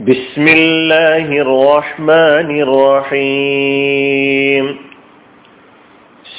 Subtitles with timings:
[0.00, 4.66] بسم الله الرحمن الرحيم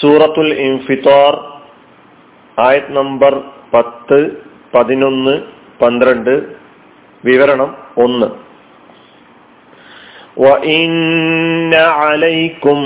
[0.00, 1.32] സൂറത്തുൽ ഇൻഫിത്താർ
[2.58, 3.32] ആയത് നമ്പർ
[3.72, 4.18] പത്ത്
[4.72, 5.34] പതിനൊന്ന്
[5.80, 6.34] പന്ത്രണ്ട്
[7.24, 8.28] വിവരണം ഒന്ന്
[10.36, 12.78] وَإِنَّ عَلَيْكُمْ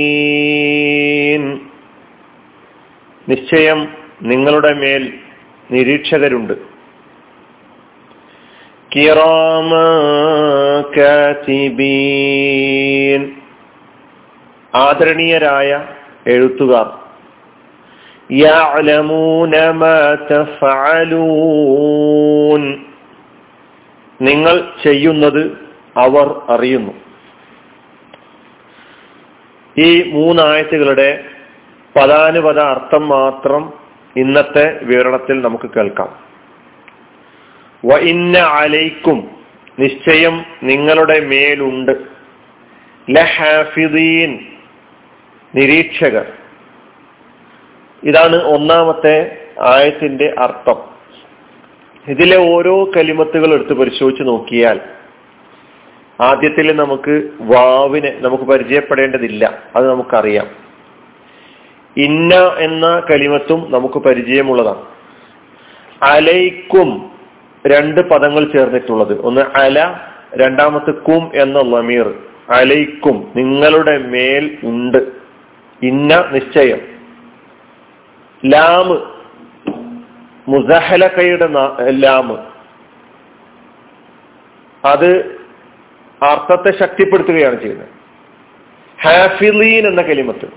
[0.00, 1.42] لَحَافِظِينَ
[3.26, 3.88] നിശ്ചയം
[4.22, 5.12] നിങ്ങളുടെ മേൽ
[5.70, 6.71] നിരീക്ഷകരുണ്ട്
[8.95, 9.71] കിറാമ
[10.97, 13.31] കാതിബീൻ
[14.75, 15.85] ആദരണീയരായ
[16.27, 17.03] എഴുത്തുകാർ
[24.21, 25.51] നിങ്ങൾ ചെയ്യുന്നത്
[25.97, 26.91] അവർ അറിയുന്നു.
[29.77, 31.23] ഈ മൂന്നായത്തുകളുടെ
[31.95, 33.73] പദാനുപത അർത്ഥം മാത്രം
[34.15, 36.32] ഇന്നത്തെ വിവരണത്തിൽ നമുക്ക് കേൾക്കാം.
[37.85, 39.29] വ ഇന്ന അലൈക്കും.
[39.79, 41.91] നിശ്ചയം നിങ്ങളുടെ മേലുണ്ട്.
[43.09, 44.39] ലഹാഫിദീൻ.
[45.55, 46.31] നിരീക്ഷകർ.
[48.03, 50.75] ഇതാണ് ഒന്നാമത്തെ ആയത്തിന്റെ അർത്ഥം.
[52.07, 54.79] ഇതിലെ ഓരോ കലിമത്തുകൾ എടുത്ത് പരിശോധിച്ച് നോക്കിയാൽ
[56.21, 59.63] ആദ്യത്തിൽ നമുക്ക് വാവിനെ നമുക്ക് പരിചയപ്പെടേണ്ടതില്ല.
[59.75, 60.47] അത് നമുക്കറിയാം.
[61.97, 64.85] ഇന്ന എന്ന കലിമത്തും നമുക്ക് പരിചയമുള്ളതാണ്.
[66.03, 67.12] അലൈക്കും.
[67.67, 69.21] രണ്ട് പദങ്ങൾ ചേർന്നിട്ടുള്ളത്.
[69.21, 69.99] ഒന്ന് അല
[70.35, 72.13] രണ്ടാമത്തെ കും എന്ന ലമീർ
[72.49, 75.11] അലൈക്കും നിങ്ങളുടെ മേൽ ഉണ്ട്.
[75.83, 76.81] ഇന്ന നിശ്ചയം.
[78.45, 78.97] ലാമ്
[80.47, 81.47] മുസഹലക്കയുടെ
[81.89, 82.37] ലാമ്.
[84.85, 85.17] അത്
[86.23, 87.89] അർത്ഥത്തെ ശക്തിപ്പെടുത്തുകയാണ് ചെയ്യുന്നത്.
[89.03, 90.47] ഹാഫിലീൻ എന്ന കലിമത്ത്.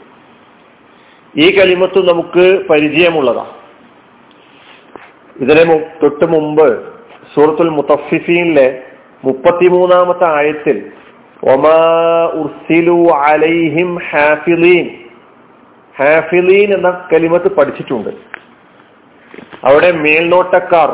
[1.39, 3.53] ഈ കലിമത്ത് നമുക്ക് പരിചയമുള്ളതാണ്
[5.37, 6.95] ഇതിനെ തൊട്ട് മുമ്പ്
[7.34, 8.82] സൂറത്തുൽ മുത്തഫിഫീനിലെ
[9.24, 10.92] മുപ്പത്തിമൂന്നാമത്തെ ആയത്തിൽ
[11.42, 11.96] ഒമാ
[12.34, 14.91] ഉർസിലു അലൈഹിം ഹാഫിലീൻ
[15.98, 18.10] ഹാഫിലീൻ എന്ന കലിമത്ത് പഠിച്ചിട്ടുണ്ട്.
[19.65, 20.88] അവിടെ മേൽനോട്ടക്കാർ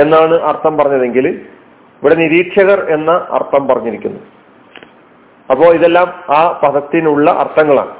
[0.00, 4.20] എന്നാണ് അർത്ഥം പറഞ്ഞതെങ്കിൽ ഇവിടെ നിരീക്ഷകർ എന്ന അർത്ഥം പറഞ്ഞിരിക്കുന്നു.
[5.50, 7.96] അപ്പോ ഇതെല്ലാം ആ പദത്തിനുള്ള അർത്ഥങ്ങളാണ്.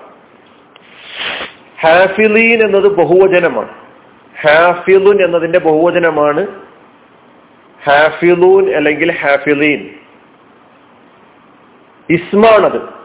[1.81, 3.69] ഹാഫിലീൻ എന്നത് ബഹുവചനമാണ്.
[4.43, 6.64] ഹാഫിലുൻ എന്നതിന്റെ ബഹുവചനമാണ്
[7.87, 9.91] ഹാഫിലൂൻ അല്ലെങ്കിൽ ഹാഫിദീൻ.
[12.11, 13.05] ഇസ്മാണത്.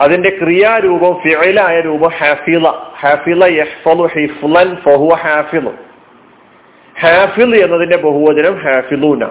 [0.00, 2.68] അതിന്റെ ക്രിയാരൂപം ഫിഅലായ രൂപം ഹാഫില
[3.00, 5.70] ഹാഫില യഹ്ഫലു ഹിഫ്ലൻ ഫഹുവ ഹാഫിലു
[7.00, 9.24] ഹാഫിൽ എന്നതിന്റെ ബഹുവചനം ഹാഫിലൂന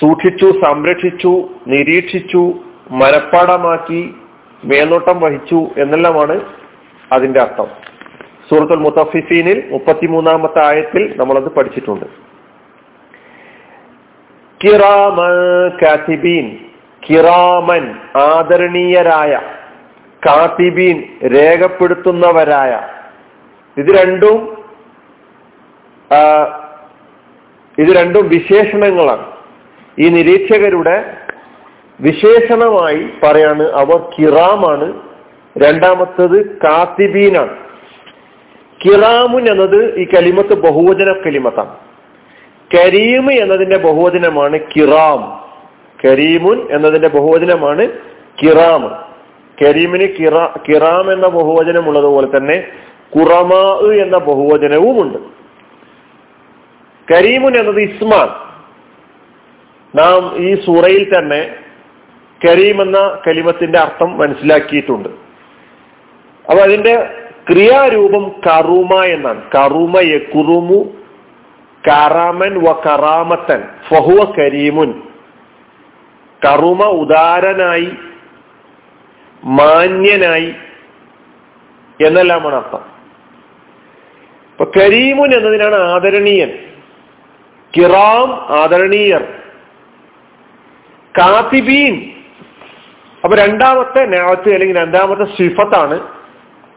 [0.00, 2.52] സൂക്ഷിച്ചു സംരക്ഷിച്ചു നിരീക്ഷിച്ചു
[2.90, 4.14] മനപ്പാടമാക്കി
[4.64, 6.40] മേൽനോട്ടം വഹിച്ചു എന്നെല്ലാമാണ്
[7.12, 7.66] അതിന്റെ അർത്ഥം.
[8.50, 12.04] സൂറത്തുൽ മുത്തഫിഫീനിൽ മുപ്പത്തിമൂന്നാമത്തെ ആയത്തിൽ നമ്മളത് പഠിച്ചിട്ടുണ്ട്.
[14.62, 15.16] കിറാമ
[15.82, 16.58] കാത്തിബീൻ
[17.08, 19.40] കിറാമൻ ആദരണീയരായ
[20.26, 21.02] കാത്തിബീൻ
[21.36, 22.80] രേഖപ്പെടുത്തുന്നവരായ.
[23.76, 24.64] ഇത് രണ്ടും
[27.78, 29.26] ഇത് രണ്ടും വിശേഷണങ്ങളാണ്.
[29.98, 31.16] ഈ നിരീക്ഷകരുടെ
[32.00, 35.00] വിശേഷണമായി പറയാണ് അവർ കിറാമാണ്
[35.58, 37.56] രണ്ടാമത്തത് കാത്തിബീനാണ്.
[38.84, 41.83] കിറാമുൻ എന്നത് ഈ കലിമത്ത് ബഹുവചന കലിമത്താണ്.
[42.76, 45.44] കരീം എന്നതിന്റെ ബഹുവചനമാണ് കിറാം.
[46.04, 47.88] കരീമുൻ എന്നതിന്റെ ബഹുവചനമാണ്
[48.42, 49.04] കിറാം.
[49.64, 52.68] കരീമിന് കിറ കിറാം എന്ന ബഹുവചനം ഉള്ളതുപോലെ തന്നെ
[53.16, 55.18] കുറമാ എന്ന ബഹുവചനവും ഉണ്ട്
[57.14, 58.28] കരീമുൻ എന്നത് ഇസ്മാൻ.
[59.96, 61.54] നാം ഈ സൂറയിൽ തന്നെ
[62.48, 65.08] കരീം എന്ന കലിമത്തിന്റെ അർത്ഥം മനസ്സിലാക്കിയിട്ടുണ്ട്.
[66.50, 66.94] അപ്പൊ അതിന്റെ
[67.52, 69.42] ക്രിയാരൂപം കറുമ എന്നാണ്.
[69.54, 71.03] കറുമ യക്കുറുമു
[71.88, 75.02] കറാമൻ വ കറാമത്തൻ ഫഹുവ കരീമുൻ.
[76.44, 77.92] കറുമ ഉദാരനായി
[79.44, 80.54] മാന്യനായി
[82.06, 82.94] എന്നെല്ലാമാണ് അർത്ഥം.
[84.50, 86.58] ഇപ്പൊ കരീമുൻ എന്നതിനാണ് ആദരണീയൻ.
[87.76, 89.22] കിറാം ആദരണീയർ.
[91.18, 92.12] കാത്തിബീൻ.
[93.24, 96.00] അപ്പൊ രണ്ടാമത്തെ നാവത്ത് അല്ലെങ്കിൽ രണ്ടാമത്തെ സിഫത്താണ്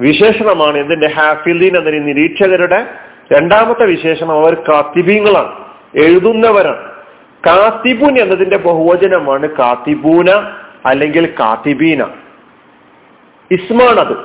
[0.01, 5.53] വിശേഷണമാണ് എന്തിന്റെ ഹാഫിദീൻ എന്നതിന് നിരീക്ഷകരുടെ രണ്ടാമത്തെ വിശേഷണം അവർ കാത്തിബീങ്ങളാണ്.
[6.03, 6.91] എഴുതുന്നവരാണ്.
[7.47, 10.29] കാത്തിബുൻ എന്നതിന്റെ ബഹുവചനമാണ് കാത്തിബൂന
[10.85, 12.03] അല്ലെങ്കിൽ കാത്തിബീന.
[13.51, 14.17] ഇസ്മാണത്.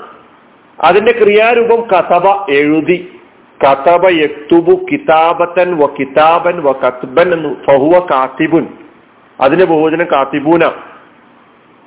[0.85, 3.21] അതിന്റെ ക്രിയാരൂപം കഥബ എഴുതി.
[3.65, 8.67] കഥബ യക്തുബു കിതാബത്തൻ വ കിതാബൻ വ കത്ബൻ എന്ന് ഫഹുവ കാത്തിബുൻ.
[9.41, 10.65] അതിന്റെ ബഹുവചനം കാത്തിബൂന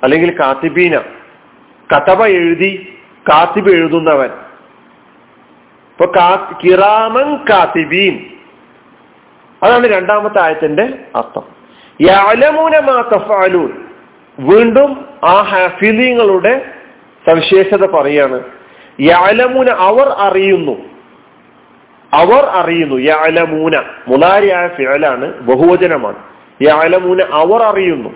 [0.02, 0.98] അല്ലെങ്കിൽ കാത്തിബീന.
[1.96, 2.98] കഥബ എഴുതി
[3.30, 4.28] കാത്തിബ് എഴുതുന്നവൻ.
[6.00, 8.26] ഇപ്പൊ കിറാമൻ കാത്തിബീൻ.
[9.62, 10.82] അതാണ് രണ്ടാമത്തെ ആയത്തിന്റെ
[11.16, 11.42] അർത്ഥം.
[14.38, 16.66] വീണ്ടും ആ ഹാഫിലിങ്ങളുടെ
[17.28, 18.40] സവിശേഷത പറയാണ്.
[19.00, 20.76] യാലമൂന അവർ അറിയുന്നു.
[22.14, 22.96] അവർ അറിയുന്നു.
[22.96, 23.72] യാലമൂന.
[24.08, 26.18] മുലാരിയായ ഫിഴലാണ് ബഹുവചനമാണ്.
[26.62, 28.10] യാലമൂന അവർ അറിയുന്നു.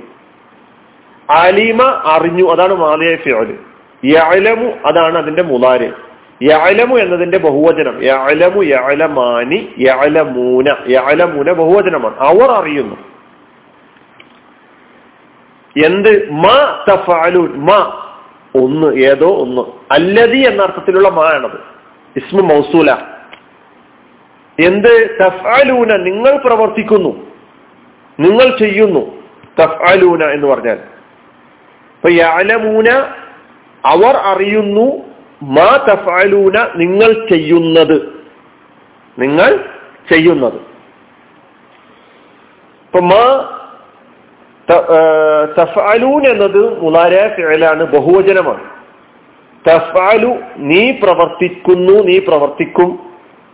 [1.31, 2.51] അലിമ അറിഞ്ഞു.
[2.51, 3.59] അതാണ് മാലിയായ ഫിഴൽ
[4.05, 5.91] യാലമു അതാണ് അതിന്റെ മുലാരി.
[6.43, 8.03] യഅലമു എന്നതിന്റെ ബഹുവചനം.
[8.03, 10.77] യലമു യലമാനി യഅലമൂന.
[10.89, 12.17] യഅലമൂന ബഹുവചനമാണ്.
[12.19, 12.97] അവർ അറിയുന്നു.
[15.77, 16.29] എന്ത്?
[16.31, 17.49] മാ തഫഅലൂൻ.
[17.55, 18.07] മാ.
[18.55, 19.61] ഒന്ന് ഏതോ ഒന്ന്.
[19.93, 21.59] അല്ലതി എന്ന അർത്ഥത്തിലുള്ള മാ ആണത്
[22.17, 22.91] ഇസ്മു മൗസൂല.
[24.59, 25.19] എന്ത്?
[25.21, 27.27] തഫാലൂന നിങ്ങൾ പ്രവർത്തിക്കുന്നു.
[28.19, 29.01] നിങ്ങൾ ചെയ്യുന്നു.
[29.61, 30.79] തഫാലൂന എന്ന് പറഞ്ഞാൽ.
[31.97, 32.89] ഇപ്പൊ യഅലമൂന
[33.85, 35.10] അവർ അറിയുന്നു
[35.43, 37.97] മാ തഫ്അലൂന നിങ്ങൾ ചെയ്യുന്നത്.
[39.19, 39.51] നിങ്ങൾ
[40.11, 40.59] ചെയ്യുന്നത്.
[42.87, 43.25] ഇപ്പൊ മാ
[45.57, 48.65] തഫാലൂൻ എന്നത് മുലാര ഫിഴലാണ് ബഹുവചനമാണ്.
[49.69, 52.91] തഫാലു നീ പ്രവർത്തിക്കുന്നു നീ പ്രവർത്തിക്കും.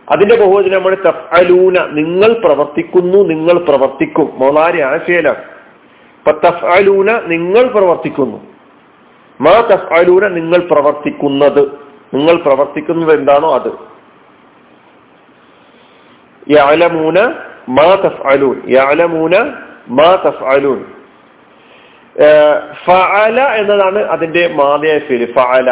[0.07, 4.27] അതിന്റെ ബഹുവചനമാണ് തഫ്അലൂന നിങ്ങൾ പ്രവർത്തിക്കുന്നു നിങ്ങൾ പ്രവർത്തിക്കും.
[4.37, 5.43] മൗലാരി ആശയലാണ്
[6.17, 8.37] ഇപ്പൊ തഫ്അലൂന നിങ്ങൾ പ്രവർത്തിക്കുന്നു.
[9.39, 11.63] മാ തഫ്അലൂന നിങ്ങൾ പ്രവർത്തിക്കുന്നത്.
[12.13, 13.71] നിങ്ങൾ പ്രവർത്തിക്കുന്നത് എന്താണോ അത്.
[16.47, 17.17] യഅലമൂന
[17.77, 18.57] മാ തഫ്അലൂൻ.
[18.75, 19.35] യഅലമൂന
[19.89, 20.09] മാ
[22.85, 25.67] ഫഅല എന്നതാണ് അതിന്റെ മാതയായ ഫീൽ ഫഅല.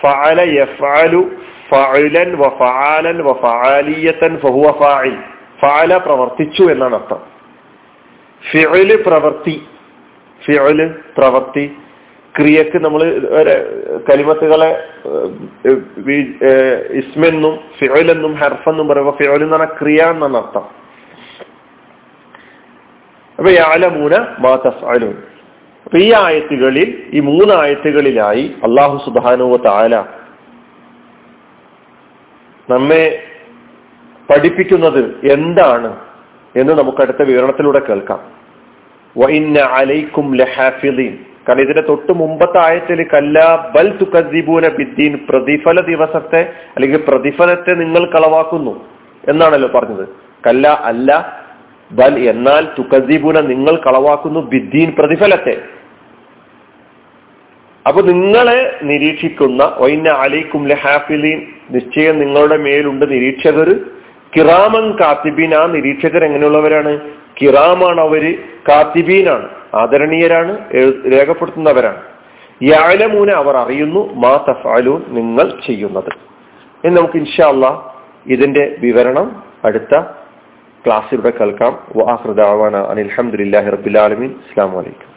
[0.00, 1.22] ഫഅല യഫ്അലു
[1.70, 5.16] ഫഅലൻ വ ഫഅലൻ വ ഫഅലിയതൻ ഫഹുവ ഫാഇൽ.
[5.60, 7.20] ഫഅല പ്രവർത്തിച്ചു എന്നാണ് അർത്ഥം.
[8.42, 9.56] ഫിഅൽ പ്രവർത്തി.
[10.40, 10.80] ഫിഅൽ
[11.18, 11.64] പ്രവർത്തി.
[12.36, 13.02] ക്രിയക്ക് നമ്മൾ
[14.08, 14.70] കലിമത്തുകളെ
[17.00, 20.66] ഇസ്മെന്നും ഫിയോലെന്നും ഹെർഫെന്നും പറയുമ്പോൾ ഫിയോൽ എന്ന് പറഞ്ഞാൽ ക്രിയ എന്നാണ് അർത്ഥം.
[23.38, 24.52] അപ്പൊ യാലമൂന മാ
[25.84, 29.94] അപ്പൊ ഈ ആയത്തുകളിൽ ഈ മൂന്ന് ആയത്തുകളിലായി അള്ളാഹു സുബാനുവ താല
[32.68, 33.04] നമ്മെ
[34.30, 35.02] പഠിപ്പിക്കുന്നത്
[35.32, 35.90] എന്താണ്
[36.56, 38.20] എന്ന് നമുക്ക് അടുത്ത വിവരണത്തിലൂടെ കേൾക്കാം.
[39.16, 41.14] വൈന്ന അലൈക്കും ലഹാഫിദീൻ.
[41.50, 46.40] കാരണം ഇതിന്റെ തൊട്ട് മുമ്പത്തെ ആയത്തിൽ കല്ല ബൽ തുക്കീബൂന ബിദ്ദീൻ പ്രതിഫല ദിവസത്തെ
[46.74, 48.86] അല്ലെങ്കിൽ പ്രതിഫലത്തെ നിങ്ങൾ കളവാക്കുന്നു
[49.28, 50.08] എന്നാണല്ലോ പറഞ്ഞത്.
[50.46, 51.40] കല്ല അല്ല
[51.92, 55.62] ബൽ എന്നാൽ തുക്കീബൂന നിങ്ങൾ കളവാക്കുന്നു ബിദ്ദീൻ പ്രതിഫലത്തെ.
[57.86, 63.80] അപ്പൊ നിങ്ങളെ നിരീക്ഷിക്കുന്ന ഒയിന്ന അലൈക്കും ലഹാഫിലീൻ നിശ്ചയം നിങ്ങളുടെ മേലുണ്ട് നിരീക്ഷകർ
[64.36, 67.00] കിറാമൻ കാത്തിബീൻ ആ നിരീക്ഷകർ എങ്ങനെയുള്ളവരാണ്?
[67.42, 68.38] കിറാമാണ് അവർ
[68.68, 69.48] കാത്തിബീനാണ്.
[69.74, 70.58] ആദരണീയരാണ്
[71.12, 72.02] രേഖപ്പെടുത്തുന്നവരാണ്.
[72.62, 76.10] യാലമൂന അവർ അറിയുന്നു മാ തഫാലൂൻ നിങ്ങൾ ചെയ്യുന്നത്.
[76.84, 77.94] ഇനി നമുക്ക് ഇൻഷാല്ല
[78.26, 80.00] ഇതിന്റെ വിവരണം അടുത്ത
[80.86, 81.72] ക്ലാസ്സിലൂടെ കേൾക്കാം.
[81.96, 85.09] വാഹൃദാവാന അനിൽഹമുല്ലാഹി റബുലാലമീൻ അസ്സാം വലൈക്കും